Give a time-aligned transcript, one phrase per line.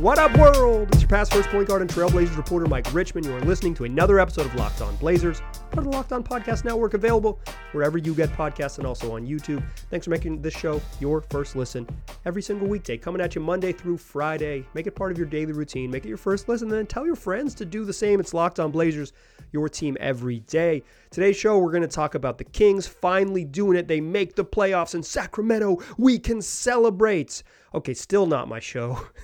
[0.00, 0.90] What up, world?
[0.92, 3.24] It's your past first point guard and Trailblazers reporter Mike Richman.
[3.24, 5.40] You are listening to another episode of Locked On Blazers,
[5.72, 7.40] part of the Locked On Podcast Network, available
[7.72, 9.60] wherever you get podcasts and also on YouTube.
[9.90, 11.84] Thanks for making this show your first listen
[12.26, 14.64] every single weekday, coming at you Monday through Friday.
[14.72, 15.90] Make it part of your daily routine.
[15.90, 18.20] Make it your first listen, then tell your friends to do the same.
[18.20, 19.12] It's Locked On Blazers,
[19.50, 20.84] your team every day.
[21.10, 23.88] Today's show, we're going to talk about the Kings finally doing it.
[23.88, 25.78] They make the playoffs in Sacramento.
[25.96, 27.42] We can celebrate.
[27.74, 29.04] Okay, still not my show.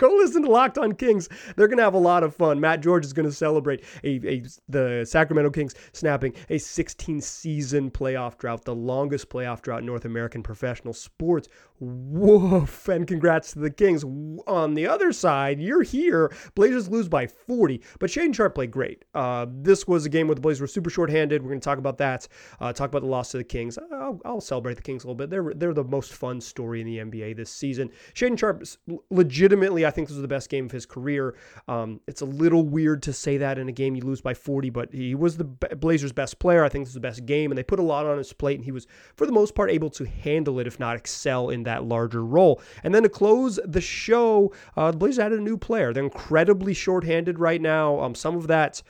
[0.00, 1.28] Go listen to Locked On Kings.
[1.56, 2.58] They're going to have a lot of fun.
[2.58, 7.90] Matt George is going to celebrate a, a, the Sacramento Kings snapping a 16 season
[7.90, 11.48] playoff drought, the longest playoff drought in North American professional sports.
[11.80, 12.88] Woof.
[12.88, 14.04] And congrats to the Kings.
[14.04, 16.32] On the other side, you're here.
[16.54, 19.04] Blazers lose by 40, but Shaedon Sharpe played great.
[19.14, 21.42] Uh, this was a game where the Blazers were super shorthanded.
[21.42, 22.28] We're going to talk about that.
[22.60, 23.78] Uh, talk about the loss to the Kings.
[23.92, 25.30] I'll, I'll, celebrate the Kings a little bit.
[25.30, 27.90] They're, they're the most fun story in the NBA this season.
[28.14, 28.62] Shaedon Sharpe
[29.10, 31.34] legitimately, think this was the best game of his career.
[31.68, 34.70] Um, it's a little weird to say that in a game you lose by 40,
[34.70, 36.64] but he was the Blazers' best player.
[36.64, 38.56] I think this was the best game, and they put a lot on his plate,
[38.56, 41.62] and he was, for the most part, able to handle it, if not excel in
[41.64, 42.60] that larger role.
[42.82, 45.92] And then to close the show, uh, the Blazers added a new player.
[45.92, 48.00] They're incredibly shorthanded right now.
[48.00, 48.82] Um, some of that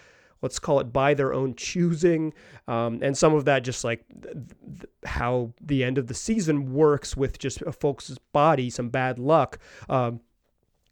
[0.42, 2.32] let's call it by their own choosing.
[2.68, 6.72] Um, and some of that just like th- th- how the end of the season
[6.72, 9.58] works with just a folks' body, some bad luck.
[9.88, 10.20] Um,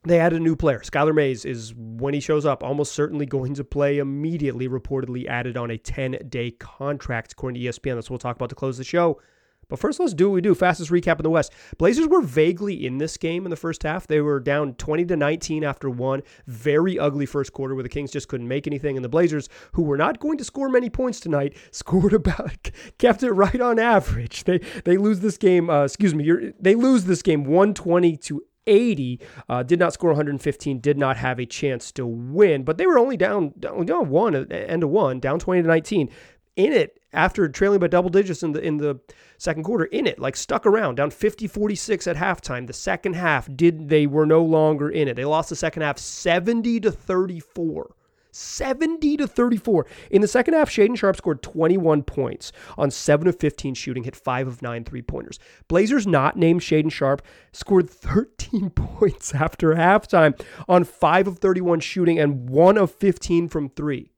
[0.04, 0.80] they added a new player.
[0.80, 5.56] Skylar Mays is, when he shows up, almost certainly going to play immediately, reportedly added
[5.56, 7.96] on a 10 day contract, according to ESPN.
[7.96, 9.20] That's what we'll talk about to close the show.
[9.69, 10.54] But first, let's do what we do.
[10.54, 11.52] Fastest recap in the West.
[11.76, 14.06] Blazers were vaguely in this game in the first half.
[14.06, 16.22] They were down 20 to 19 after one.
[16.46, 18.96] Very ugly first quarter where the Kings just couldn't make anything.
[18.96, 23.22] And the Blazers, who were not going to score many points tonight, scored about, kept
[23.22, 24.44] it right on average.
[24.44, 25.69] They they lose this game.
[25.69, 26.52] Uh, excuse me.
[26.58, 29.21] they lose this game 120 to 80.
[29.49, 30.81] Uh, did not score 115.
[30.81, 32.62] Did not have a chance to win.
[32.62, 35.69] But they were only down down, down one at end of one, down 20 to
[35.69, 36.11] 19.
[36.56, 39.01] In it after trailing by double digits in the in the
[39.39, 43.89] second quarter in it like stuck around down 50-46 at halftime the second half did
[43.89, 47.95] they were no longer in it they lost the second half 70 to 34
[48.38, 49.87] 70 to 34.
[50.10, 54.16] In the second half, Shaedon Sharpe scored 21 points on 7 of 15 shooting, hit
[54.16, 55.38] 5 of 9 three pointers.
[55.66, 57.22] Blazers, not named Shaedon Sharpe,
[57.53, 63.69] scored 13 points after halftime on 5 of 31 shooting and 1 of 15 from
[63.71, 64.10] 3.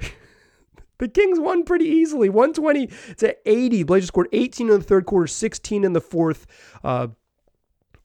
[0.98, 2.88] The Kings won pretty easily, 120
[3.18, 3.84] to 80.
[3.84, 6.44] Blazers scored 18 in the third quarter, 16 in the fourth.
[6.82, 7.06] Uh,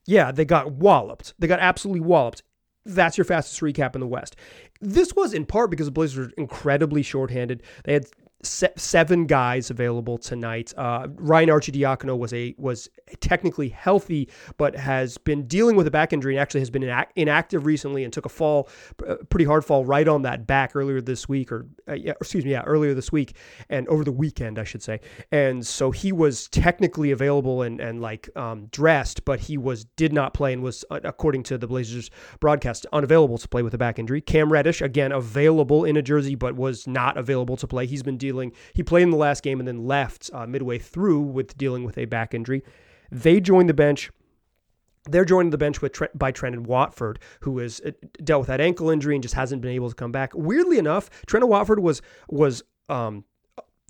[0.05, 1.33] yeah, they got walloped.
[1.39, 2.43] They got absolutely walloped.
[2.85, 4.35] That's your fastest recap in the West.
[4.81, 7.63] This was in part because the Blazers were incredibly shorthanded.
[7.85, 8.07] They had
[8.43, 10.73] se- seven guys available tonight.
[10.77, 12.89] Uh, Ryan Arcidiacono was a was
[13.19, 17.09] technically healthy, but has been dealing with a back injury and actually has been inac-
[17.15, 18.69] inactive recently and took a fall,
[19.07, 22.45] a pretty hard fall right on that back earlier this week, or uh, yeah, excuse
[22.45, 23.35] me, yeah, earlier this week
[23.69, 24.99] and over the weekend, I should say.
[25.31, 30.13] And so he was technically available and and like um, dressed, but he was did
[30.13, 32.09] not play and was, uh, according to the Blazers
[32.39, 34.21] broadcast, unavailable to play with a back injury.
[34.21, 37.85] Cam Reddish again available in a jersey, but was not available to play.
[37.85, 38.51] He's been dealing dealing.
[38.73, 41.97] He played in the last game and then left uh, midway through with dealing with
[41.97, 42.63] a back injury.
[43.11, 44.11] They joined the bench.
[45.05, 47.91] They're joining the bench with by Trendon Watford, who has uh,
[48.23, 50.31] dealt with that ankle injury and just hasn't been able to come back.
[50.33, 53.25] Weirdly enough, Trendon Watford was was um,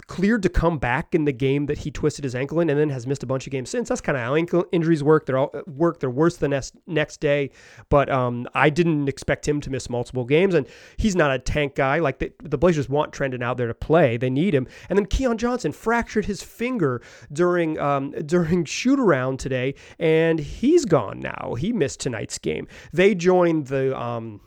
[0.07, 2.89] cleared to come back in the game that he twisted his ankle in and then
[2.89, 3.89] has missed a bunch of games since.
[3.89, 5.25] That's kind of how ankle injuries work.
[5.25, 5.99] They're all work.
[5.99, 7.51] They're worse the next next day.
[7.89, 11.75] But um, I didn't expect him to miss multiple games, and he's not a tank
[11.75, 11.99] guy.
[11.99, 14.17] Like the, the Blazers want Trendon out there to play.
[14.17, 14.67] They need him.
[14.89, 20.85] And then Keon Johnson fractured his finger during um, during shoot around today, and he's
[20.85, 21.55] gone now.
[21.57, 22.67] He missed tonight's game.
[22.91, 24.41] They joined the um,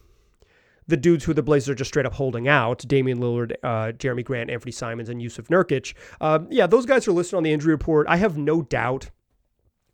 [0.88, 4.24] the dudes who the Blazers are just straight up holding out Damian Lillard, uh, Jerami
[4.24, 5.94] Grant, Anthony Simons, and Jusuf Nurkic.
[6.20, 8.06] Uh, yeah, those guys are listed on the injury report.
[8.08, 9.10] I have no doubt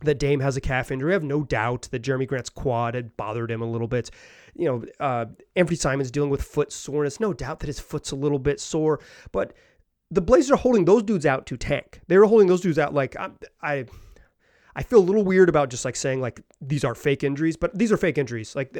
[0.00, 1.12] that Dame has a calf injury.
[1.12, 4.10] I have no doubt that Jerami Grant's quad had bothered him a little bit.
[4.54, 7.20] You know, uh, Anthony Simons dealing with foot soreness.
[7.20, 9.00] No doubt that his foot's a little bit sore,
[9.30, 9.54] but
[10.10, 12.00] the Blazers are holding those dudes out to tank.
[12.08, 13.30] They were holding those dudes out like I,
[13.62, 13.86] I
[14.74, 17.76] I feel a little weird about just like saying like these are fake injuries, but
[17.78, 18.54] these are fake injuries.
[18.54, 18.76] Like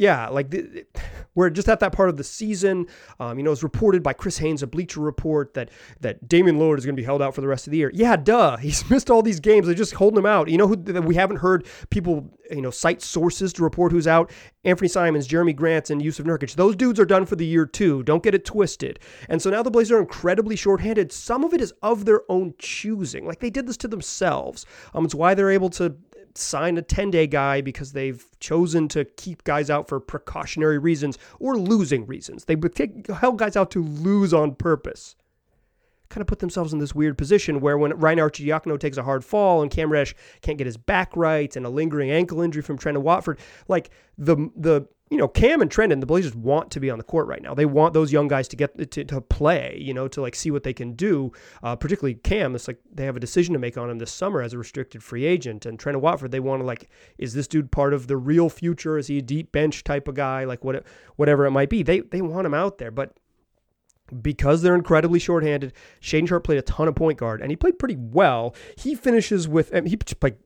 [0.00, 0.86] yeah, like the,
[1.34, 2.86] we're just at that part of the season.
[3.20, 5.70] Um, you know, it's reported by Chris Haynes, a Bleacher Report, that
[6.00, 7.90] that Damian Lillard is going to be held out for the rest of the year.
[7.92, 8.56] Yeah, duh.
[8.60, 9.66] He's missed all these games.
[9.66, 10.48] They're just holding him out.
[10.48, 14.32] You know who we haven't heard people, you know, cite sources to report who's out.
[14.64, 16.54] Anthony Simons, Jerami Grant, and Jusuf Nurkic.
[16.54, 18.02] Those dudes are done for the year too.
[18.02, 19.00] Don't get it twisted.
[19.28, 21.12] And so now the Blazers are incredibly shorthanded.
[21.12, 23.26] Some of it is of their own choosing.
[23.26, 24.64] Like they did this to themselves.
[24.94, 25.94] Um, it's why they're able to
[26.34, 31.18] sign a 10 day guy because they've chosen to keep guys out for precautionary reasons
[31.38, 32.44] or losing reasons.
[32.44, 35.16] They take, held guys out to lose on purpose.
[36.08, 39.24] Kind of put themselves in this weird position where when Ryan Arcidiacono takes a hard
[39.24, 42.78] fall and Cam Reddish can't get his back right and a lingering ankle injury from
[42.78, 43.38] Trendon Watford,
[43.68, 47.04] like the the you know, Cam and Trendon, the Blazers want to be on the
[47.04, 47.52] court right now.
[47.52, 50.52] They want those young guys to get to, to play, you know, to like see
[50.52, 51.32] what they can do.
[51.64, 54.40] Uh, particularly Cam, it's like they have a decision to make on him this summer
[54.40, 55.66] as a restricted free agent.
[55.66, 58.98] And Trendon Watford, they want to like, is this dude part of the real future?
[58.98, 60.44] Is he a deep bench type of guy?
[60.44, 60.84] Like what,
[61.16, 62.92] whatever it might be, they they want him out there.
[62.92, 63.12] But
[64.22, 67.78] because they're incredibly shorthanded, Shane Sharpe played a ton of point guard, and he played
[67.78, 68.54] pretty well.
[68.76, 70.36] He finishes with, he played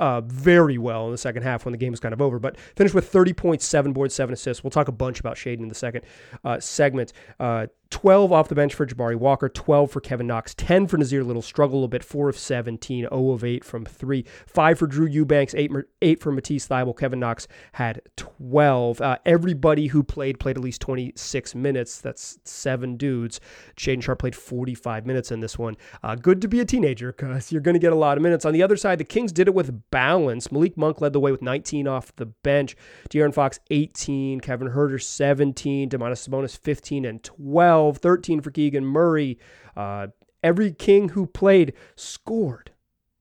[0.00, 2.58] uh, very well in the second half when the game was kind of over, but
[2.74, 4.64] finished with 30 points, seven boards, seven assists.
[4.64, 6.04] We'll talk a bunch about Shaedon in the second
[6.42, 7.12] uh, segment.
[7.38, 11.24] Uh, 12 off the bench for Jabari Walker, 12 for Kevin Knox, 10 for Nassir
[11.24, 15.06] Little, struggle a bit, 4 of 17, 0 of 8 from 3, 5 for Drew
[15.06, 16.96] Eubanks, 8, 8 for Matisse Thybulle.
[16.96, 19.00] Kevin Knox had 12.
[19.00, 22.00] Uh, everybody who played played at least 26 minutes.
[22.00, 23.40] That's seven dudes.
[23.76, 25.76] Shaedon Sharpe played 45 minutes in this one.
[26.02, 28.44] Uh, good to be a teenager because you're going to get a lot of minutes.
[28.44, 30.52] On the other side, the Kings did it with balance.
[30.52, 32.76] Malik Monk led the way with 19 off the bench.
[33.10, 34.40] De'Aaron Fox, 18.
[34.40, 35.90] Kevin Huerter, 17.
[35.90, 37.79] Domantas Sabonis, 15 and 12.
[37.80, 39.38] 12, 13 for Keegan Murray.
[39.74, 40.08] Uh,
[40.42, 42.72] every King who played scored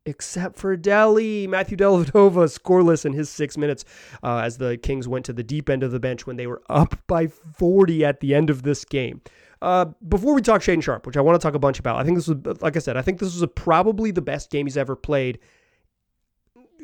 [0.06, 1.48] except for Delly.
[1.48, 3.86] Matthew Dellavedova scoreless in his six minutes
[4.22, 6.62] uh, as the Kings went to the deep end of the bench when they were
[6.70, 9.22] up by 40 at the end of this game.
[9.62, 12.04] Uh, before we talk Shaedon Sharpe, which I want to talk a bunch about, I
[12.04, 14.66] think this was, like I said, I think this was a, probably the best game
[14.66, 15.40] he's ever played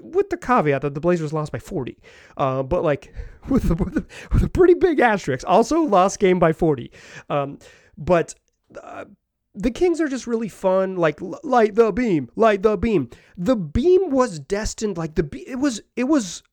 [0.01, 1.97] with the caveat that the Blazers lost by 40.
[2.37, 3.13] Uh, but like
[3.49, 5.45] with, a, with, with, a, pretty big asterisk.
[5.47, 6.91] Also lost game by 40.
[7.29, 7.59] Um,
[7.97, 8.35] but
[8.81, 9.05] uh,
[9.53, 10.95] the Kings are just really fun.
[10.95, 13.09] Like light the beam, light the beam.
[13.37, 16.43] The beam was destined like the it was it was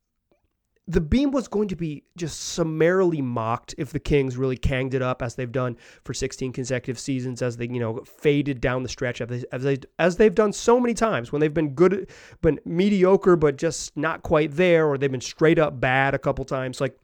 [0.92, 5.00] the beam was going to be just summarily mocked if the Kings really canged it
[5.00, 8.88] up as they've done for 16 consecutive seasons, as they you know faded down the
[8.88, 12.10] stretch as they, as, they, as they've done so many times when they've been good,
[12.42, 16.44] been mediocre, but just not quite there, or they've been straight up bad a couple
[16.44, 16.78] times.
[16.78, 16.98] Like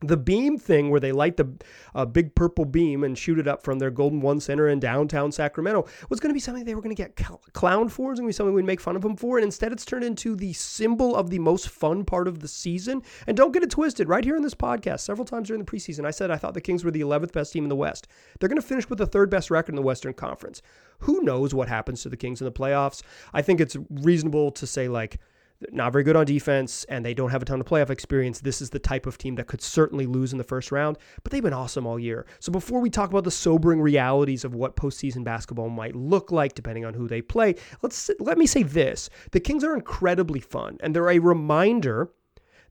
[0.00, 1.48] the beam thing where they light the
[1.94, 5.32] uh, big purple beam and shoot it up from their Golden One Center in downtown
[5.32, 8.10] Sacramento was going to be something they were going to get cl- clowned for.
[8.10, 9.38] It's going to be something we'd make fun of them for.
[9.38, 13.02] And instead, it's turned into the symbol of the most fun part of the season.
[13.26, 14.08] And don't get it twisted.
[14.08, 16.60] Right here in this podcast, several times during the preseason, I said I thought the
[16.60, 18.06] Kings were the 11th best team in the West.
[18.38, 20.60] They're going to finish with the third best record in the Western Conference.
[21.00, 23.02] Who knows what happens to the Kings in the playoffs?
[23.32, 25.18] I think it's reasonable to say, like,
[25.70, 28.60] not very good on defense and they don't have a ton of playoff experience, this
[28.60, 31.42] is the type of team that could certainly lose in the first round, but they've
[31.42, 32.26] been awesome all year.
[32.40, 36.54] So before we talk about the sobering realities of what postseason basketball might look like
[36.54, 39.10] depending on who they play, let's let me say this.
[39.32, 42.10] The Kings are incredibly fun and they're a reminder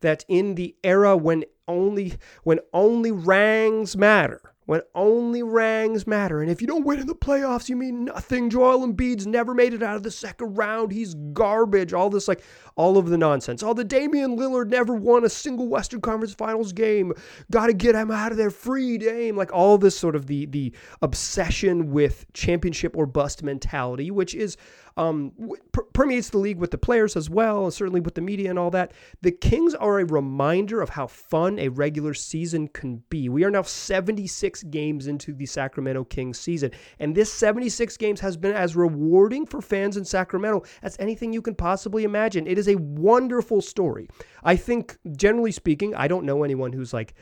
[0.02, 2.14] that in the era when only
[2.44, 6.42] when only rangs matter, when only rangs matter.
[6.42, 8.50] And if you don't win in the playoffs, you mean nothing.
[8.50, 10.92] Joel Embiid's never made it out of the second round.
[10.92, 11.94] He's garbage.
[11.94, 12.44] All this, like,
[12.76, 13.62] all of the nonsense.
[13.62, 17.14] All the Damian Lillard never won a single Western Conference Finals game.
[17.52, 18.50] Got to get him out of there.
[18.50, 19.36] Free Dame.
[19.36, 24.58] Like, all this sort of the, the obsession with championship or bust mentality, which is
[24.98, 25.32] um,
[25.72, 28.60] per- permeates the league with the players as well, and certainly with the media and
[28.60, 28.92] all that.
[29.22, 33.30] The Kings are a reminder of how fun a regular season can be.
[33.30, 38.38] We are now 76 games into the Sacramento Kings season, and this 76 games has
[38.38, 42.48] been as rewarding for fans in Sacramento as anything you can possibly imagine.
[42.48, 44.10] It is a wonderful story.
[44.44, 47.14] I think, generally speaking, I don't know anyone who's like,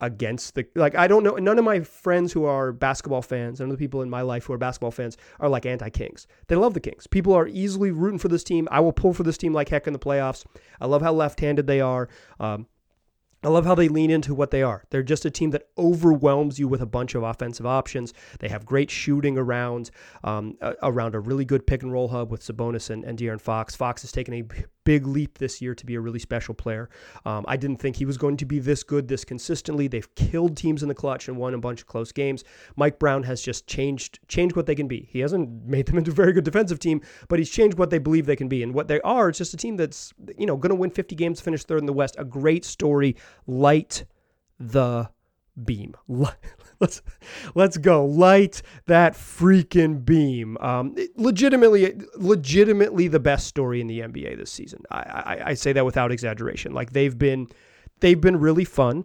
[0.00, 3.68] against the like I don't know none of my friends who are basketball fans none
[3.68, 6.26] of the people in my life who are basketball fans are like anti-Kings.
[6.46, 7.06] They love the Kings.
[7.06, 8.68] People are easily rooting for this team.
[8.70, 10.44] I will pull for this team like heck in the playoffs.
[10.80, 12.08] I love how left-handed they are.
[12.38, 12.66] Um,
[13.44, 14.84] I love how they lean into what they are.
[14.90, 18.12] They're just a team that overwhelms you with a bunch of offensive options.
[18.40, 19.90] They have great shooting around
[20.24, 23.76] um, around a really good pick and roll hub with Sabonis and, and De'Aaron Fox.
[23.76, 24.44] Fox has taken a
[24.88, 26.88] big leap this year to be a really special player.
[27.26, 29.86] Um, I didn't think he was going to be this good this consistently.
[29.86, 32.42] They've killed teams in the clutch and won a bunch of close games.
[32.74, 35.06] Mike Brown has just changed changed what they can be.
[35.10, 37.98] He hasn't made them into a very good defensive team, but he's changed what they
[37.98, 38.62] believe they can be.
[38.62, 41.14] And what they are, it's just a team that's you know going to win 50
[41.16, 42.16] games, finish third in the West.
[42.18, 43.14] A great story.
[43.46, 44.06] Light
[44.58, 45.10] the
[45.64, 45.94] beam.
[46.80, 47.02] let's
[47.54, 50.56] let's go light that freaking beam.
[50.58, 54.82] Um, legitimately, legitimately the best story in the NBA this season.
[54.90, 56.72] I, I, I say that without exaggeration.
[56.72, 57.48] Like they've been
[58.00, 59.04] they've been really fun.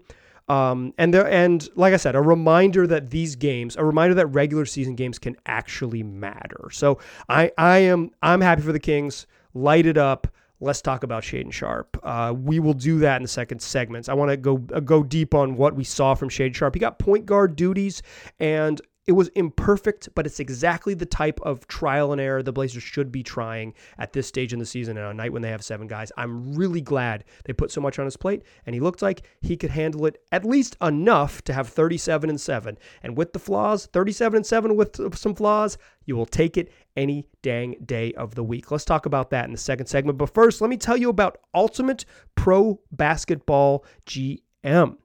[0.49, 4.27] Um, and there, and like I said, a reminder that these games, a reminder that
[4.27, 6.69] regular season games can actually matter.
[6.71, 9.25] So I, I am, I'm happy for the Kings.
[9.53, 10.27] Light it up
[10.63, 11.97] let's talk about Shaedon Sharpe.
[12.03, 14.09] Uh, we will do that in the second segments.
[14.09, 16.75] I want to go uh, go deep on what we saw from Shaedon Sharpe.
[16.75, 18.01] He got point guard duties,
[18.39, 22.83] and it was imperfect, but it's exactly the type of trial and error the Blazers
[22.83, 25.49] should be trying at this stage in the season and on a night when they
[25.49, 26.11] have seven guys.
[26.17, 29.57] I'm really glad they put so much on his plate, and he looked like he
[29.57, 32.77] could handle it at least enough to have 37 and 7.
[33.01, 37.27] And with the flaws, 37 and 7 with some flaws, you will take it any
[37.41, 38.71] dang day of the week.
[38.71, 40.17] Let's talk about that in the second segment.
[40.17, 42.05] But first, let me tell you about Ultimate
[42.35, 44.97] Pro Basketball GM.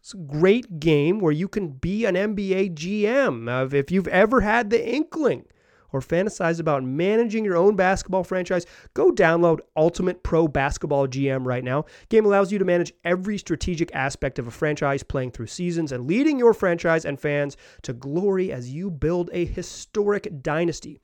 [0.00, 3.74] It's a great game where you can be an NBA GM.
[3.74, 5.44] if you've ever had the inkling
[5.92, 8.64] or fantasized about managing your own basketball franchise,
[8.94, 11.84] go download Ultimate Pro Basketball GM right now.
[12.08, 16.06] Game allows you to manage every strategic aspect of a franchise, playing through seasons and
[16.06, 21.02] leading your franchise and fans to glory as you build a historic dynasty.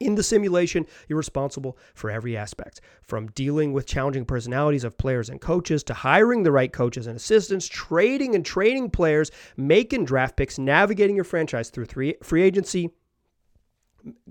[0.00, 5.28] In the simulation, you're responsible for every aspect from dealing with challenging personalities of players
[5.28, 10.36] and coaches to hiring the right coaches and assistants, trading and training players, making draft
[10.36, 11.86] picks, navigating your franchise through
[12.22, 12.90] free agency,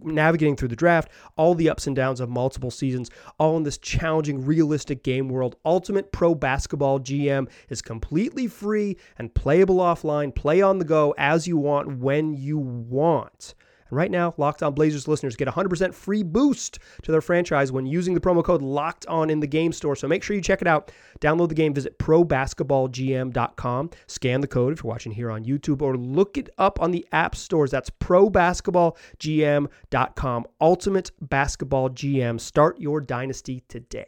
[0.01, 3.77] navigating through the draft, all the ups and downs of multiple seasons, all in this
[3.77, 5.57] challenging, realistic game world.
[5.65, 10.33] Ultimate Pro Basketball GM is completely free and playable offline.
[10.33, 13.53] Play on the go as you want when you want.
[13.89, 17.86] And right now, Locked On Blazers listeners get 100% free boost to their franchise when
[17.86, 19.96] using the promo code Locked On in the game store.
[19.96, 20.91] So make sure you check it out.
[21.22, 25.98] Download the game, visit probasketballgm.com, scan the code if you're watching here on YouTube, or
[25.98, 27.72] look it up on the app stores.
[27.72, 30.46] That's probasketballgm.com.
[30.62, 32.39] Ultimate Basketball GM.
[32.39, 34.06] Start your dynasty today.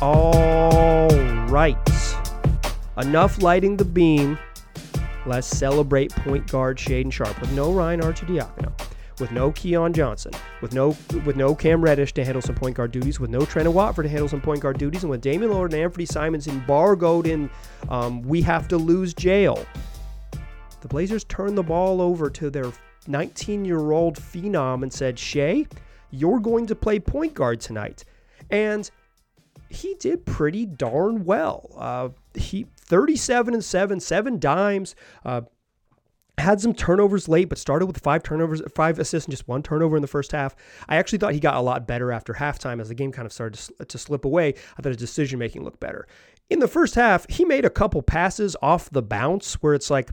[0.00, 1.08] All
[1.46, 1.76] right.
[2.98, 4.36] Enough lighting the beam.
[5.26, 8.72] Let's celebrate point guard Shaedon Sharpe with no Ryan Arcidiacono,
[9.20, 12.90] with no Keon Johnson, with no with no Cam Reddish to handle some point guard
[12.90, 15.66] duties, with no Trendon Watford to handle some point guard duties, and with Damian Lillard
[15.66, 17.48] and Anthony Simons embargoed in
[17.88, 19.64] um, we have to lose jail.
[20.80, 22.72] The Blazers turned the ball over to their
[23.06, 25.66] 19 year old phenom and said, "Shay,
[26.12, 28.04] you're going to play point guard tonight.
[28.50, 28.88] And
[29.68, 31.70] he did pretty darn well.
[31.76, 34.94] Uh, he 37 and 7, seven dimes.
[35.24, 35.40] Uh,
[36.36, 39.96] had some turnovers late, but started with five turnovers, five assists, and just one turnover
[39.96, 40.54] in the first half.
[40.90, 43.32] I actually thought he got a lot better after halftime as the game kind of
[43.32, 44.48] started to, to slip away.
[44.76, 46.06] I thought his decision making looked better.
[46.50, 50.10] In the first half, he made a couple passes off the bounce where it's like,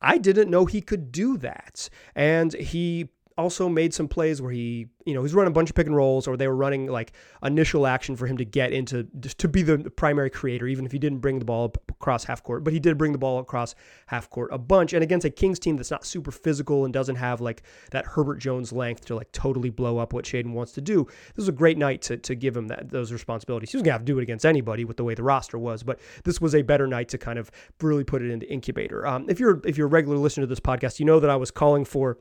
[0.00, 1.88] I didn't know he could do that.
[2.14, 3.08] And he
[3.38, 5.96] also made some plays where he, you know, he's running a bunch of pick and
[5.96, 7.12] rolls, or they were running like
[7.42, 9.04] initial action for him to get into
[9.38, 12.64] to be the primary creator, even if he didn't bring the ball across half court.
[12.64, 13.74] But he did bring the ball across
[14.06, 17.16] half court a bunch, and against a Kings team that's not super physical and doesn't
[17.16, 20.80] have like that Herbert Jones length to like totally blow up what Shaedon wants to
[20.80, 21.04] do.
[21.04, 23.70] This was a great night to to give him that those responsibilities.
[23.70, 25.82] He was gonna have to do it against anybody with the way the roster was,
[25.82, 29.06] but this was a better night to kind of really put it into incubator.
[29.06, 31.36] Um, if you're if you're a regular listener to this podcast, you know that I
[31.36, 32.18] was calling for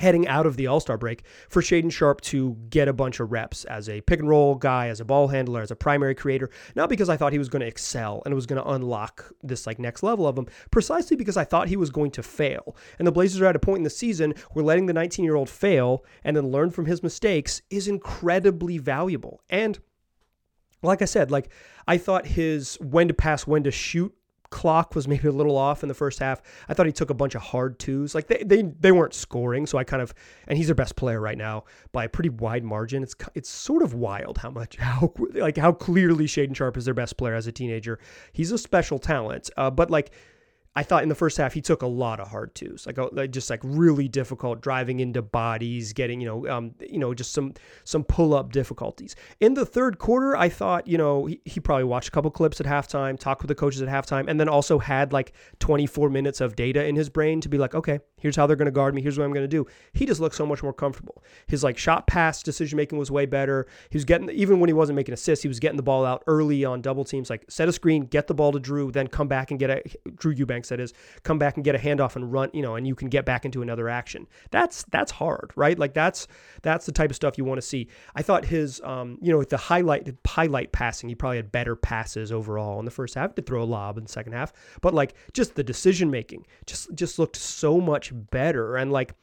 [0.00, 3.30] heading out of the All Star break for Shaedon Sharpe to get a bunch of
[3.30, 6.50] reps as a pick and roll guy, as a ball handler, as a primary creator.
[6.74, 9.66] Not because I thought he was going to excel and was going to unlock this
[9.66, 12.76] like next level of him, precisely because I thought he was going to fail.
[12.98, 15.36] And the Blazers are at a point in the season where letting the 19 year
[15.36, 19.40] old fail and then learn from his mistakes is incredibly valuable.
[19.50, 19.78] And
[20.82, 21.50] like I said, like
[21.86, 24.14] I thought his when to pass, when to shoot
[24.50, 26.42] clock was maybe a little off in the first half.
[26.68, 28.14] I thought he took a bunch of hard twos.
[28.14, 30.12] Like they they, they weren't scoring, so I kind of
[30.48, 33.02] and he's their best player right now by a pretty wide margin.
[33.02, 36.94] It's it's sort of wild how much how like how clearly Shaedon Sharpe is their
[36.94, 37.98] best player as a teenager.
[38.32, 40.12] He's a special talent, uh, but like
[40.76, 43.32] I thought in the first half he took a lot of hard twos, like, like
[43.32, 47.54] just like really difficult driving into bodies, getting you know, um, you know, just some
[47.82, 49.16] some pull up difficulties.
[49.40, 52.60] In the third quarter, I thought you know he, he probably watched a couple clips
[52.60, 56.40] at halftime, talked with the coaches at halftime, and then also had like 24 minutes
[56.40, 58.94] of data in his brain to be like, okay, here's how they're going to guard
[58.94, 59.66] me, here's what I'm going to do.
[59.92, 61.24] He just looked so much more comfortable.
[61.48, 63.66] His like shot pass decision making was way better.
[63.90, 66.22] He was getting even when he wasn't making assists, he was getting the ball out
[66.28, 69.26] early on double teams, like set a screen, get the ball to Drew, then come
[69.26, 69.82] back and get a
[70.14, 72.86] Drew Eubanks that is, come back and get a handoff and run, you know, and
[72.86, 74.26] you can get back into another action.
[74.50, 75.78] That's that's hard, right?
[75.78, 76.26] Like that's
[76.62, 77.88] that's the type of stuff you want to see.
[78.16, 81.76] I thought his, um, you know, with the highlight highlight passing, he probably had better
[81.76, 83.34] passes overall in the first half.
[83.34, 86.92] To throw a lob in the second half, but like just the decision making, just
[86.94, 89.14] just looked so much better, and like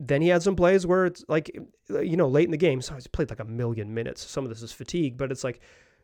[0.00, 1.56] then he had some plays where it's like,
[1.88, 2.80] you know, late in the game.
[2.82, 4.28] So he's played like a million minutes.
[4.28, 5.60] Some of this is fatigue, but it's like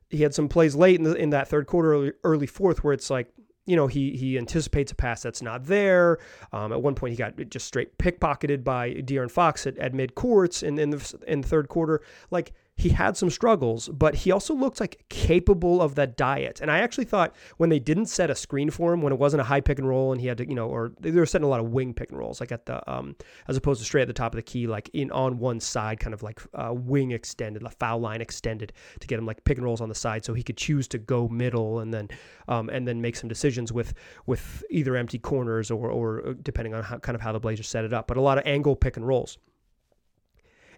[0.09, 2.93] he had some plays late in, the, in that third quarter, early, early fourth, where
[2.93, 3.29] it's like
[3.71, 6.19] you know, he he anticipates a pass that's not there.
[6.53, 10.17] Um, at one point, he got just straight pickpocketed by De'Aaron Fox at, at mid
[10.17, 12.03] courts in, in the in the third quarter.
[12.33, 16.61] Like he had some struggles, but he also looked like capable of that diet.
[16.61, 19.43] And I actually thought when they didn't set a screen for him, when it wasn't
[19.43, 21.45] a high pick and roll, and he had to, you know, or they were setting
[21.45, 23.15] a lot of wing pick and rolls, like at the, um,
[23.49, 26.01] as opposed to straight at the top of the key, like in on one side,
[26.01, 29.59] kind of like uh, wing extended, the foul line extended to get him like pick
[29.59, 32.09] and rolls on the side, so he could choose to go middle and then,
[32.49, 33.93] um, and then make some decisions with
[34.25, 37.69] with either empty corners or or uh, depending on how kind of how the Blazers
[37.69, 39.37] set it up, but a lot of angle pick and rolls.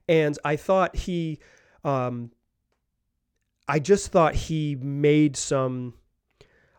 [0.09, 1.39] And I thought he
[1.85, 2.31] um,
[3.69, 5.95] I just thought he made some.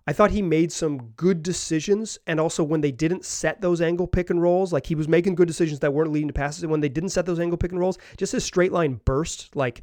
[0.06, 4.06] I thought he made some good decisions, and also when they didn't set those angle
[4.06, 6.64] pick and rolls, like he was making good decisions that weren't leading to passes.
[6.64, 9.56] And when they didn't set those angle pick and rolls, just his straight line burst,
[9.56, 9.82] like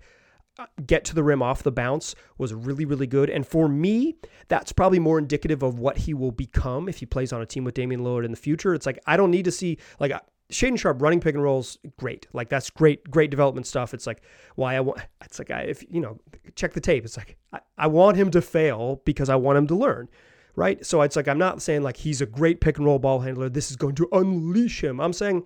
[0.58, 3.30] uh, get to the rim off the bounce, was really really good.
[3.30, 4.16] And for me,
[4.48, 7.64] that's probably more indicative of what he will become if he plays on a team
[7.64, 8.74] with Damian Lillard in the future.
[8.74, 10.12] It's like I don't need to see like
[10.50, 12.26] Shaedon Sharpe running pick and rolls, great.
[12.32, 13.94] Like that's great, great development stuff.
[13.94, 14.22] It's like
[14.56, 15.00] why I want.
[15.24, 16.18] It's like I, if you know,
[16.54, 17.04] check the tape.
[17.04, 20.08] It's like I, I want him to fail because I want him to learn,
[20.56, 20.84] right?
[20.84, 23.48] So it's like I'm not saying like he's a great pick and roll ball handler.
[23.48, 25.00] This is going to unleash him.
[25.00, 25.44] I'm saying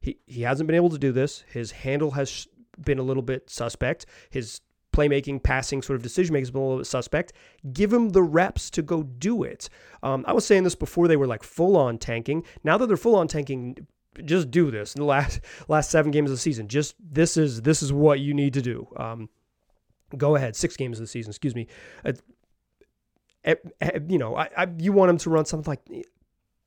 [0.00, 1.44] he he hasn't been able to do this.
[1.52, 2.46] His handle has
[2.84, 4.06] been a little bit suspect.
[4.30, 4.60] His
[4.94, 7.32] playmaking, passing, sort of decision making has been a little bit suspect.
[7.72, 9.68] Give him the reps to go do it.
[10.02, 12.44] Um, I was saying this before they were like full on tanking.
[12.62, 13.76] Now that they're full on tanking,
[14.24, 16.68] just do this in the last last seven games of the season.
[16.68, 18.88] Just this is this is what you need to do.
[18.96, 19.28] Um,
[20.16, 21.30] go ahead, six games of the season.
[21.30, 21.66] Excuse me.
[22.04, 22.12] Uh,
[24.08, 26.06] you know, I, I, you want him to run something like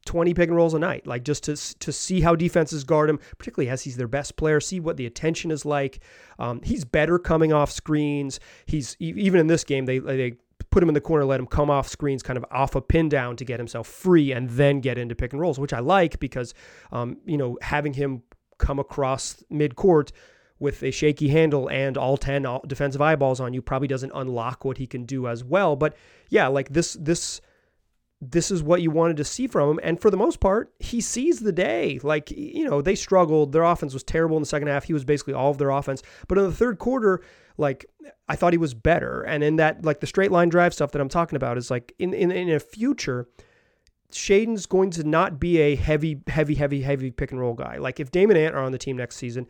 [0.05, 3.19] 20 pick and rolls a night, like just to to see how defenses guard him,
[3.37, 4.59] particularly as he's their best player.
[4.59, 5.99] See what the attention is like.
[6.39, 8.39] Um, he's better coming off screens.
[8.65, 10.37] He's even in this game they they
[10.77, 13.09] put him in the corner, let him come off screens, kind of off a pin
[13.09, 16.19] down to get himself free, and then get into pick and rolls, which I like
[16.19, 16.53] because,
[16.91, 18.21] um, you know, having him
[18.59, 20.11] come across mid court
[20.59, 24.77] with a shaky handle and all 10 defensive eyeballs on you probably doesn't unlock what
[24.77, 25.75] he can do as well.
[25.75, 25.97] But
[26.29, 27.41] yeah, like this, this,
[28.19, 29.79] this is what you wanted to see from him.
[29.83, 31.99] And for the most part, he sees the day.
[32.01, 33.51] Like, you know, they struggled.
[33.51, 34.85] Their offense was terrible in the second half.
[34.85, 36.01] He was basically all of their offense.
[36.27, 37.21] But in the third quarter,
[37.57, 37.85] like
[38.27, 39.21] I thought he was better.
[39.21, 41.93] And in that, like the straight line drive stuff that I'm talking about is like
[41.99, 43.27] in in, in a future,
[44.11, 47.77] Shaedon's going to not be a heavy, heavy, heavy, heavy pick and roll guy.
[47.77, 49.47] Like if Damon Ant are on the team next season,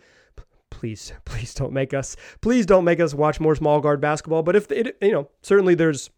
[0.69, 4.43] please, please don't make us, please don't make us watch more small guard basketball.
[4.43, 6.09] But if it, you know, certainly there's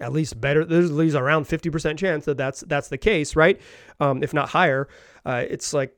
[0.00, 0.64] at least better.
[0.64, 3.60] There's at least around 50% chance that that's that's the case, right?
[4.00, 4.88] Um, if not higher.
[5.24, 5.94] Uh, it's like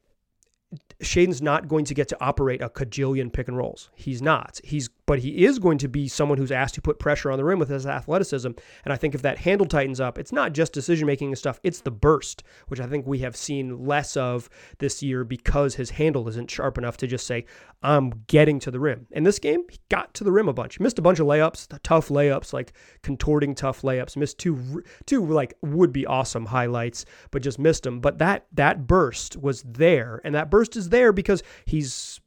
[1.02, 3.90] Shaedon's not going to get to operate a cajillion pick and rolls.
[3.94, 4.60] He's not.
[4.64, 7.44] He's but he is going to be someone who's asked to put pressure on the
[7.44, 8.50] rim with his athleticism.
[8.84, 11.60] And I think if that handle tightens up, it's not just decision making and stuff,
[11.64, 15.90] it's the burst, which I think we have seen less of this year because his
[15.90, 17.44] handle isn't sharp enough to just say,
[17.82, 19.06] I'm getting to the rim.
[19.10, 20.78] In this game, he got to the rim a bunch.
[20.78, 24.16] Missed a bunch of layups, tough layups, like contorting tough layups.
[24.16, 28.00] Missed two two like would be awesome highlights, but just missed them.
[28.00, 32.20] But that that burst was there, and that burst is there because he's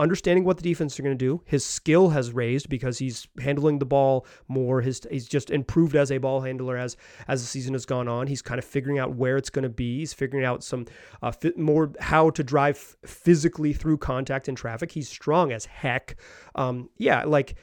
[0.00, 1.42] understanding what the defense are going to do.
[1.44, 4.80] His skill has raised because he's handling the ball more.
[4.80, 6.96] His he's just improved as a ball handler as
[7.28, 8.26] as the season has gone on.
[8.26, 9.98] He's kind of figuring out where it's going to be.
[9.98, 10.86] He's figuring out some
[11.22, 14.92] uh, more how to drive physically through contact and traffic.
[14.92, 16.16] He's strong as heck.
[16.54, 17.56] Um, yeah, like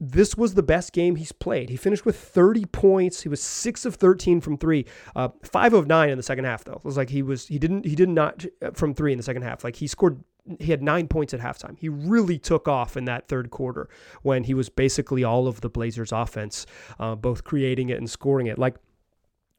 [0.00, 1.68] this was the best game he's played.
[1.68, 3.22] He finished with 30 points.
[3.22, 6.64] He was six of 13 from three, uh, five of nine in the second half.
[6.64, 9.18] Though it was like he was he didn't he did not uh, from three in
[9.18, 9.62] the second half.
[9.62, 10.24] Like he scored
[10.58, 11.78] he had nine points at halftime.
[11.78, 13.88] He really took off in that third quarter
[14.22, 16.66] when he was basically all of the Blazers' offense,
[16.98, 18.58] uh, both creating it and scoring it.
[18.58, 18.76] Like,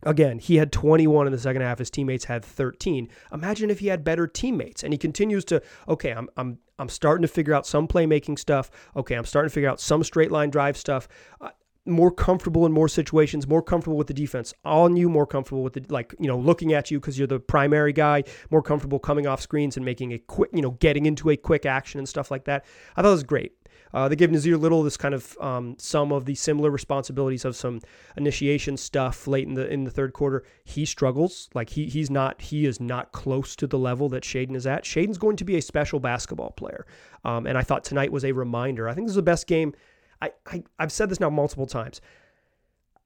[0.04, 1.80] again, he had 21 in the second half.
[1.80, 3.10] His teammates had 13.
[3.32, 4.84] Imagine if he had better teammates.
[4.84, 8.72] And he continues to, okay, I'm, I'm, I'm starting to figure out some playmaking stuff.
[8.96, 11.08] Okay, I'm starting to figure out some straight line drive stuff.
[11.40, 11.50] Uh,
[11.86, 15.74] more comfortable in more situations, more comfortable with the defense on you, more comfortable with
[15.74, 19.26] the like, you know, looking at you because you're the primary guy, more comfortable coming
[19.26, 22.30] off screens and making a quick, you know, getting into a quick action and stuff
[22.30, 22.66] like that.
[22.96, 23.54] I thought it was great.
[23.94, 27.56] Uh, they gave Nassir Little this kind of um, some of the similar responsibilities of
[27.56, 27.82] some
[28.18, 30.44] initiation stuff late in the in the third quarter.
[30.64, 34.56] He struggles, like he he's not he is not close to the level that Shaedon
[34.56, 34.84] is at.
[34.84, 36.86] Shaedon's going to be a special basketball player,
[37.26, 38.88] um, and I thought tonight was a reminder.
[38.88, 39.74] I think this is the best game
[40.22, 42.02] I, I I've said this now multiple times.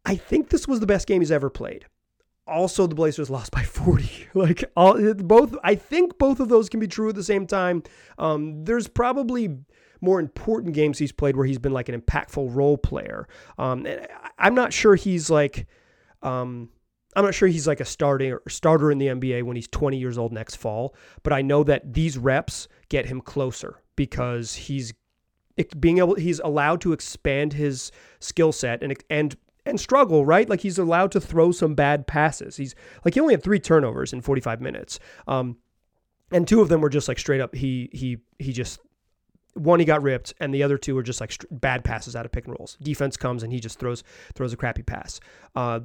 [0.05, 1.85] I think this was the best game he's ever played.
[2.47, 4.27] Also, the Blazers lost by 40.
[4.35, 7.81] like all both, I think both of those can be true at the same time.
[8.19, 9.57] Um, there's probably
[10.05, 13.27] more important games he's played where he's been like an impactful role player.
[13.57, 13.85] Um,
[14.37, 15.67] I'm not sure he's like,
[16.21, 16.69] um,
[17.15, 20.17] I'm not sure he's like a starting starter in the NBA when he's 20 years
[20.17, 20.95] old next fall.
[21.23, 24.93] But I know that these reps get him closer because he's
[25.79, 30.47] being able he's allowed to expand his skill set and and and struggle, right?
[30.47, 32.57] Like he's allowed to throw some bad passes.
[32.57, 34.99] He's like he only had three turnovers in 45 minutes.
[35.27, 35.57] Um,
[36.31, 38.79] and two of them were just like straight up he he he just
[39.55, 42.31] one he got ripped and the other two were just like bad passes out of
[42.31, 42.77] pick and rolls.
[42.81, 44.03] Defense comes and he just throws
[44.35, 45.19] throws a crappy pass.
[45.55, 45.79] Uh,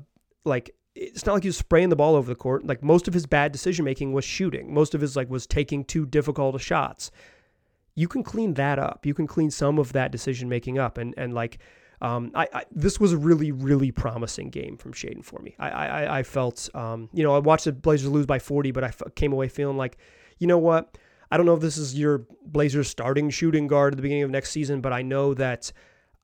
[0.44, 2.66] like it's not like he was spraying the ball over the court.
[2.66, 4.74] Like most of his bad decision making was shooting.
[4.74, 7.10] Most of his like was taking too difficult shots.
[7.94, 9.06] You can clean that up.
[9.06, 10.98] You can clean some of that decision making up.
[10.98, 11.58] And and like
[12.02, 15.54] um, I, I, this was a really really promising game from Shaedon for me.
[15.60, 18.82] I I, I felt um, you know I watched the Blazers lose by 40, but
[18.82, 19.96] I f- came away feeling like
[20.38, 20.96] you know what
[21.30, 24.30] I don't know if this is your Blazers starting shooting guard at the beginning of
[24.30, 25.72] next season, but I know that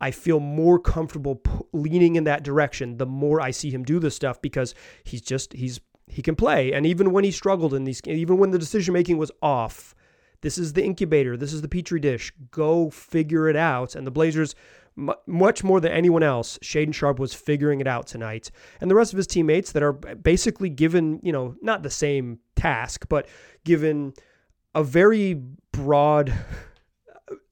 [0.00, 3.98] I feel more comfortable p- leaning in that direction the more I see him do
[3.98, 6.72] this stuff because he's just he's he can play.
[6.72, 9.94] And even when he struggled in these even when the decision making was off
[10.42, 13.94] this is the incubator this is the petri dish go figure it out.
[13.94, 14.54] And the Blazers
[15.26, 18.50] much more than anyone else Shaedon Sharpe was figuring it out tonight.
[18.80, 22.40] And the rest of his teammates that are basically given you know not the same
[22.54, 23.28] task but
[23.64, 24.12] given
[24.76, 25.34] a very
[25.72, 26.32] broad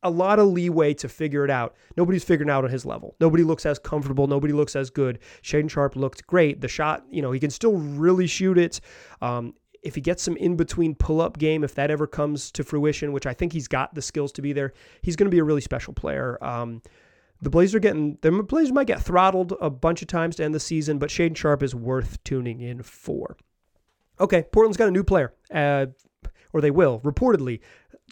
[0.05, 1.75] a lot of leeway to figure it out.
[1.97, 3.17] Nobody's figuring out on his level.
[3.21, 4.27] Nobody looks as comfortable.
[4.27, 5.19] Nobody looks as good.
[5.43, 6.61] Shaedon Sharpe looked great.
[6.61, 8.81] The shot, you know, he can still really shoot it.
[9.23, 12.63] Um, if he gets some in between pull up game, if that ever comes to
[12.63, 15.41] fruition, which I think he's got the skills to be there, he's going to be
[15.41, 16.39] a really special player.
[16.43, 16.83] Um,
[17.41, 20.61] the Blazers getting the Blazers might get throttled a bunch of times to end the
[20.61, 23.37] season, but Shaedon Sharpe is worth tuning in for.
[24.21, 25.87] Okay, Portland's got a new player, uh,
[26.55, 27.61] or they will reportedly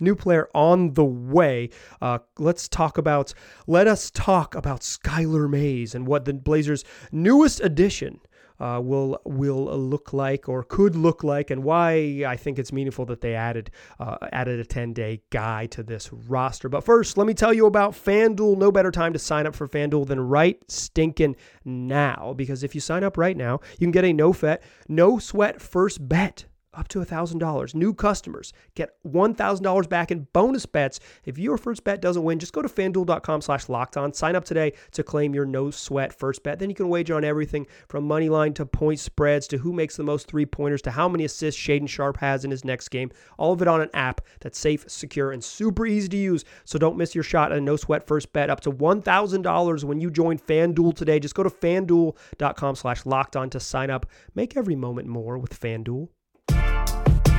[0.00, 1.70] new player on the way.
[2.00, 3.32] Uh, let's talk about,
[3.66, 8.20] let us talk about Skylar Mays and what the Blazers' newest addition
[8.60, 13.04] uh, will will look like or could look like, and why I think it's meaningful
[13.06, 16.68] that they added uh, added a 10 day guy to this roster.
[16.68, 18.56] But first, let me tell you about FanDuel.
[18.56, 22.80] No better time to sign up for FanDuel than right stinking now, because if you
[22.80, 26.88] sign up right now, you can get a no fet, no sweat first bet up
[26.88, 27.74] to $1,000.
[27.74, 31.00] New customers get $1,000 back in bonus bets.
[31.24, 34.12] If your first bet doesn't win, just go to fanduel.com slash locked on.
[34.14, 36.58] Sign up today to claim your no sweat first bet.
[36.58, 39.96] Then you can wager on everything from money line to point spreads to who makes
[39.96, 43.10] the most three pointers to how many assists Shaedon Sharpe has in his next game.
[43.38, 46.44] All of it on an app that's safe, secure, and super easy to use.
[46.64, 50.00] So don't miss your shot at a no sweat first bet up to $1,000 when
[50.00, 51.20] you join FanDuel today.
[51.20, 54.06] Just go to fanduel.com slash locked on to sign up.
[54.34, 56.08] Make every moment more with FanDuel.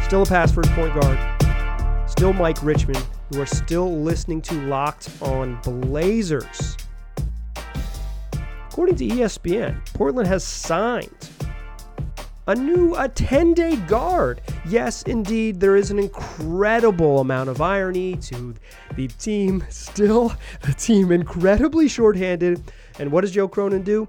[0.04, 2.10] Still a pass first point guard.
[2.10, 3.02] Still Mike Richman.
[3.32, 6.78] You are still listening to Locked on Blazers.
[8.70, 11.30] According to ESPN, Portland has signed
[12.48, 14.42] a new a 10-day guard.
[14.68, 18.54] Yes, indeed, there is an incredible amount of irony to
[18.96, 19.64] the team.
[19.70, 22.62] Still, the team incredibly shorthanded.
[23.00, 24.08] And what does Joe Cronin do?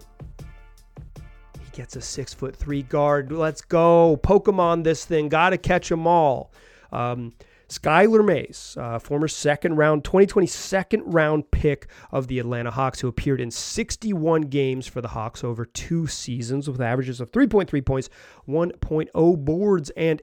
[1.74, 3.30] Gets a six foot three guard.
[3.30, 4.18] Let's go.
[4.22, 5.28] Pokemon this thing.
[5.28, 6.52] Got to catch them all.
[6.92, 7.34] Um,
[7.68, 13.08] Skylar Mays, uh, former second round, 2020 second round pick of the Atlanta Hawks, who
[13.08, 18.10] appeared in 61 games for the Hawks over two seasons with averages of 3.3 points,
[18.48, 20.22] 1.0 boards, and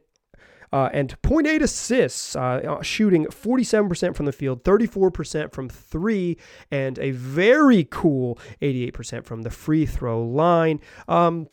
[0.71, 6.37] uh, and 0.8 assists, uh, shooting 47% from the field, 34% from three,
[6.71, 10.79] and a very cool 88% from the free throw line.
[11.07, 11.47] Um,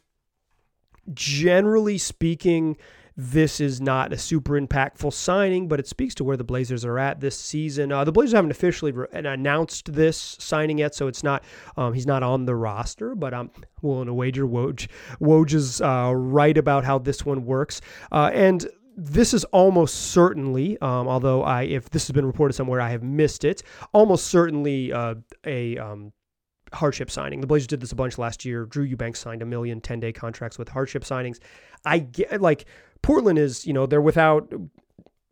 [1.13, 2.77] generally speaking,
[3.21, 7.01] this is not a super impactful signing, but it speaks to where the Blazers are
[7.01, 7.91] at this season.
[7.91, 11.43] Uh, the Blazers haven't officially re- announced this signing yet, so it's not
[11.77, 13.17] um, he's not on the roster.
[13.17, 13.51] But I'm
[13.83, 14.87] willing to wager Woj
[15.21, 17.81] Woj is uh, right about how this one works,
[18.13, 18.69] uh, and
[19.01, 23.05] this is almost certainly, um, although I, if this has been reported somewhere, I have
[23.05, 23.63] missed it.
[23.93, 25.15] Almost certainly uh,
[25.47, 26.13] a um,
[26.73, 27.41] hardship signing.
[27.41, 28.67] The Blazers did this a bunch last year.
[28.67, 31.39] Drew Eubanks signed a million 10 day contracts with hardship signings.
[31.85, 32.65] I get like
[33.01, 34.53] Portland is, you know, they're without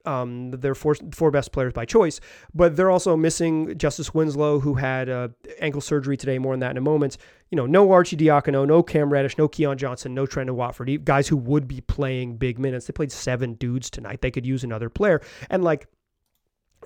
[0.06, 2.20] um, their four, four best players by choice,
[2.54, 5.28] but they're also missing Justice Winslow, who had uh,
[5.60, 6.38] ankle surgery today.
[6.38, 7.16] More on that in a moment.
[7.50, 11.36] You know, no Arcidiacono, no Cam Reddish, no Keon Johnson, no Trendon Watford, guys who
[11.36, 12.86] would be playing big minutes.
[12.86, 14.20] They played seven dudes tonight.
[14.20, 15.20] They could use another player.
[15.50, 15.88] And like,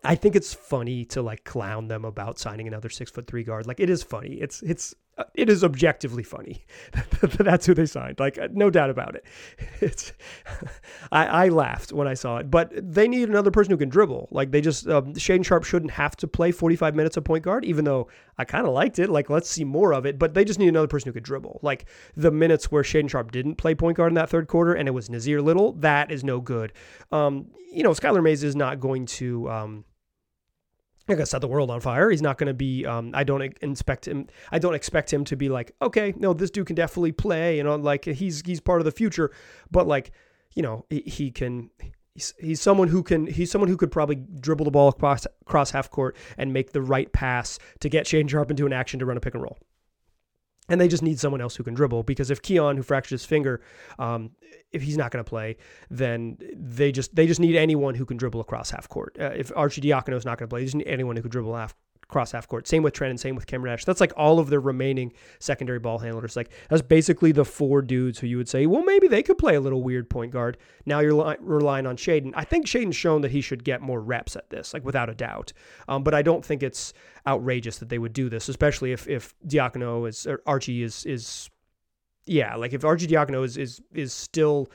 [0.04, 3.66] I think it's funny to like clown them about signing another six foot three guard.
[3.66, 4.34] Like it is funny.
[4.34, 4.94] It's it's
[5.34, 6.64] it is objectively funny.
[7.20, 8.20] That's who they signed.
[8.20, 9.24] Like, no doubt about it.
[9.80, 10.12] It's,
[11.10, 14.28] I, I, laughed when I saw it, but they need another person who can dribble.
[14.30, 17.64] Like, they just, um, Shaedon Sharpe shouldn't have to play 45 minutes of point guard,
[17.64, 19.08] even though I kind of liked it.
[19.08, 21.60] Like, let's see more of it, but they just need another person who could dribble.
[21.62, 24.86] Like, the minutes where Shaedon Sharpe didn't play point guard in that third quarter and
[24.86, 26.74] it was Nassir Little, that is no good.
[27.10, 29.84] Um, you know, Skylar Mays is not going to, um,
[31.10, 32.10] not gonna set the world on fire.
[32.10, 32.86] He's not gonna be.
[32.86, 34.28] Um, I don't expect him.
[34.50, 37.56] I don't expect him to be like, okay, no, this dude can definitely play.
[37.56, 39.30] You know, like he's he's part of the future.
[39.70, 40.12] But like,
[40.54, 41.70] you know, he, he can.
[42.14, 43.26] He's, he's someone who can.
[43.26, 46.82] He's someone who could probably dribble the ball across, across half court and make the
[46.82, 49.58] right pass to get Shane Sharpe into an action to run a pick and roll
[50.70, 53.24] and they just need someone else who can dribble because if Keon, who fractured his
[53.24, 53.60] finger,
[53.98, 54.30] um,
[54.72, 55.56] if he's not going to play,
[55.90, 59.16] then they just they just need anyone who can dribble across half court.
[59.20, 61.54] Uh, if Arcidiacono is not going to play, they just need anyone who can dribble
[61.54, 61.74] half
[62.10, 62.66] cross half court.
[62.66, 63.84] Same with Trent and same with Cam Reddish.
[63.84, 66.36] That's like all of their remaining secondary ball handlers.
[66.36, 69.54] Like that's basically the four dudes who you would say, well, maybe they could play
[69.54, 70.58] a little weird point guard.
[70.86, 72.32] Now you're li- relying on Shaedon.
[72.34, 75.14] I think Shaedon's shown that he should get more reps at this, like without a
[75.14, 75.52] doubt.
[75.88, 76.92] Um, but I don't think it's
[77.26, 81.50] outrageous that they would do this, especially if if Diacono is Archie is is
[82.26, 84.70] yeah, like if Arcidiacono is is is still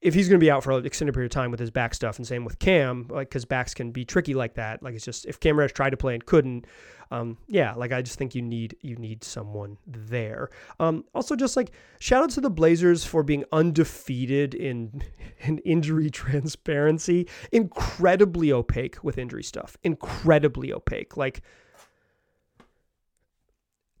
[0.00, 1.94] if he's going to be out for an extended period of time with his back
[1.94, 4.82] stuff, and same with Cam, like because backs can be tricky like that.
[4.82, 6.66] Like it's just if Cam Reddish tried to play and couldn't,
[7.10, 10.50] um, yeah, like I just think you need you need someone there.
[10.78, 15.02] Um, also, just like shout out to the Blazers for being undefeated in
[15.40, 21.16] in injury transparency, incredibly opaque with injury stuff, incredibly opaque.
[21.16, 21.42] Like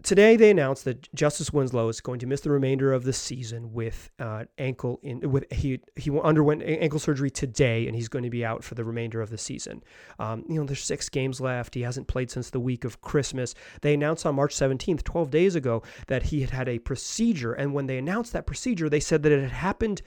[0.08, 3.74] Today they announced that Justice Winslow is going to miss the remainder of the season
[3.74, 8.30] with uh, ankle in with he he underwent ankle surgery today and he's going to
[8.30, 9.82] be out for the remainder of the season.
[10.18, 11.74] Um, you know, there's six games left.
[11.74, 13.54] He hasn't played since the week of Christmas.
[13.82, 17.74] They announced on March 17th, 12 days ago, that he had had a procedure, and
[17.74, 20.00] when they announced that procedure, they said that it had happened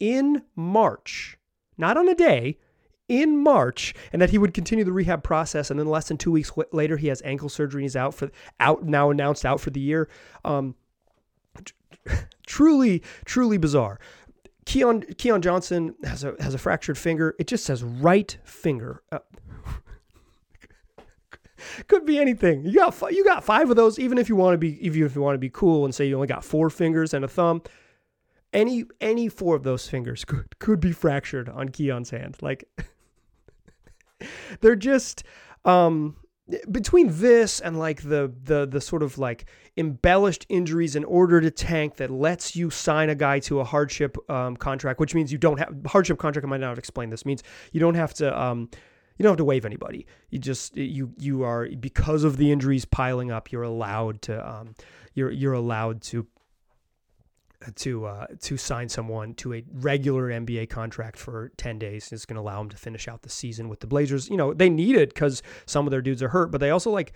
[0.00, 1.36] in March,
[1.76, 2.56] not on a day,
[3.12, 5.70] in March and that he would continue the rehab process.
[5.70, 7.80] And then less than two weeks later, he has ankle surgery.
[7.80, 10.08] and He's out for out now announced out for the year.
[10.46, 10.74] Um,
[12.46, 14.00] truly, truly bizarre.
[14.64, 17.34] Keon Keon Johnson has a has a fractured finger.
[17.38, 19.02] It just says right finger.
[19.12, 19.18] Uh,
[21.88, 22.64] could be anything.
[22.64, 23.98] You got you got five of those.
[23.98, 26.06] Even if you want to be even if you want to be cool and say
[26.06, 27.62] you only got four fingers and a thumb,
[28.52, 32.36] any any four of those fingers could could be fractured on Keon's hand.
[32.40, 32.68] Like
[34.60, 35.24] they're just
[35.64, 36.16] um
[36.70, 41.50] between this and like the the the sort of like embellished injuries in order to
[41.50, 45.38] tank that lets you sign a guy to a hardship um, contract, which means you
[45.38, 46.44] don't have hardship contract.
[46.46, 48.68] I might not explain this means you don't have to um,
[49.18, 50.06] you don't have to waive anybody.
[50.30, 53.52] You just you you are because of the injuries piling up.
[53.52, 54.74] You're allowed to um,
[55.14, 56.26] you're you're allowed to
[57.76, 62.36] to uh, to sign someone to a regular NBA contract for 10 days is going
[62.36, 64.28] to allow them to finish out the season with the Blazers.
[64.28, 66.90] You know, they need it because some of their dudes are hurt, but they also
[66.90, 67.12] like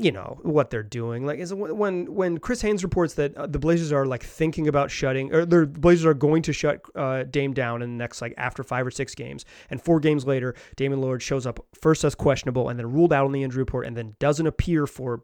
[0.00, 3.58] you know what they're doing like is when when Chris Haynes reports that uh, the
[3.58, 7.52] Blazers are like thinking about shutting or the Blazers are going to shut uh, Dame
[7.52, 11.00] down in the next like after five or six games and four games later Damian
[11.00, 13.96] Lillard shows up first as questionable and then ruled out on the injury report and
[13.96, 15.22] then doesn't appear for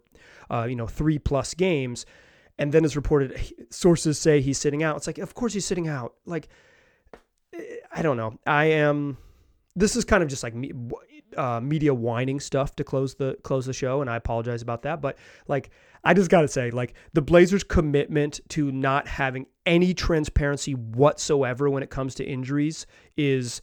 [0.50, 2.04] uh, you know three plus games
[2.58, 3.40] and then it's reported
[3.70, 4.96] sources say he's sitting out.
[4.96, 6.14] It's like, of course he's sitting out.
[6.24, 6.48] Like,
[7.92, 8.38] I don't know.
[8.46, 9.16] I am.
[9.76, 10.54] This is kind of just like
[11.36, 15.00] uh, media whining stuff to close the close the show, and I apologize about that.
[15.00, 15.70] But like,
[16.04, 21.82] I just gotta say, like, the Blazers' commitment to not having any transparency whatsoever when
[21.82, 22.86] it comes to injuries
[23.16, 23.60] is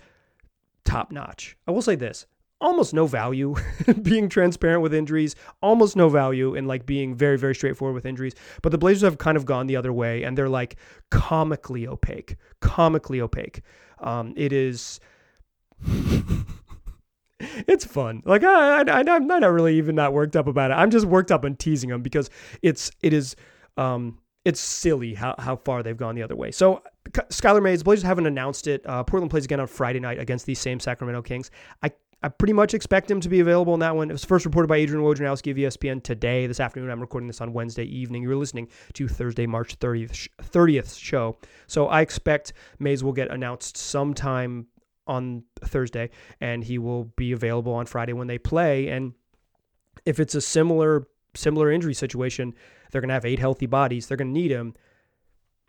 [0.83, 1.57] top notch.
[1.67, 2.25] I will say this:
[2.61, 3.55] almost no value
[4.03, 8.33] being transparent with injuries, almost no value in like being very, very straightforward with injuries.
[8.61, 10.77] But the Blazers have kind of gone the other way and they're like
[11.09, 13.61] comically opaque, comically opaque.
[13.99, 14.99] Um, it is.
[17.39, 18.21] it's fun.
[18.25, 20.75] Like I, I, I'm not really even that worked up about it.
[20.75, 22.29] I'm just worked up and teasing them because
[22.61, 23.35] it's, it is,
[23.77, 26.51] um, it's silly how, how far they've gone the other way.
[26.51, 28.81] So Skylar Mays, Blazers haven't announced it.
[28.85, 31.51] Uh, Portland plays again on Friday night against these same Sacramento Kings.
[31.83, 31.91] I
[32.23, 34.09] I pretty much expect him to be available in that one.
[34.09, 36.91] It was first reported by Adrian Wojnarowski of ESPN today, this afternoon.
[36.91, 38.21] I'm recording this on Wednesday evening.
[38.21, 41.37] You're listening to Thursday, March 30th, 30th show.
[41.65, 44.67] So I expect Mays will get announced sometime
[45.07, 48.89] on Thursday, and he will be available on Friday when they play.
[48.89, 49.13] And
[50.05, 52.53] if it's a similar similar injury situation,
[52.91, 54.07] they're going to have eight healthy bodies.
[54.07, 54.75] They're going to need him.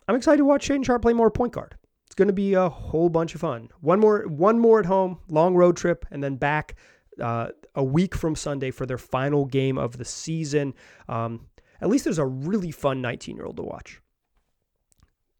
[0.07, 1.77] I'm excited to watch Shane Sharpe play more point guard.
[2.13, 3.69] It's going to be a whole bunch of fun.
[3.81, 6.75] One more, one more at home, long road trip, and then back
[7.19, 10.75] uh, a week from Sunday for their final game of the season.
[11.09, 11.47] Um,
[11.81, 13.99] at least there's a really fun 19 year old to watch.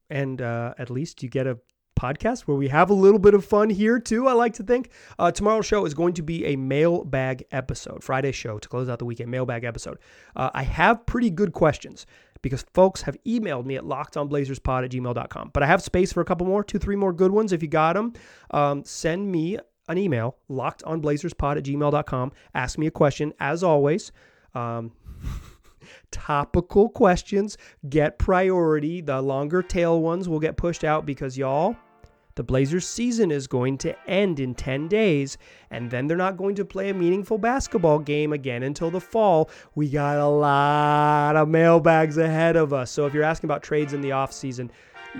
[0.10, 1.60] And uh, at least you get a
[1.96, 4.28] podcast where we have a little bit of fun here too.
[4.28, 4.90] I like to think.
[5.20, 8.98] Uh, tomorrow's show is going to be a mailbag episode, Friday show to close out
[8.98, 10.00] the weekend, mailbag episode.
[10.36, 12.08] Uh, I have pretty good questions
[12.44, 15.50] because folks have emailed me at lockedonblazerspod at gmail.com.
[15.52, 17.70] But I have space for a couple more, two, three more good ones if you
[17.70, 18.14] got them.
[18.52, 19.58] Um, send me
[19.90, 22.32] an email, lockedonblazerspod at gmail.com.
[22.54, 24.12] Ask me a question, as always.
[24.54, 24.92] Um,
[26.12, 27.58] topical questions
[27.90, 29.02] get priority.
[29.02, 31.76] The longer tail ones will get pushed out because y'all,
[32.36, 35.38] the Blazers season is going to end in 10 days,
[35.70, 39.50] and then they're not going to play a meaningful basketball game again until the fall.
[39.76, 42.92] We got a lot of mailbags ahead of us.
[42.92, 44.70] So if you're asking about trades in the offseason,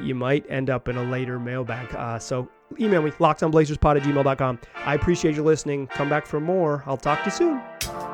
[0.02, 1.94] you might end up in a later mailbag.
[1.94, 2.50] Uh, so
[2.80, 4.60] email me, lockedonblazerspod at gmail.com.
[4.76, 5.88] I appreciate you listening.
[5.88, 6.84] Come back for more.
[6.86, 8.13] I'll talk to you soon.